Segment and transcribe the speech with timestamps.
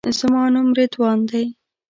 [0.19, 1.45] زما نوم رضوان دی.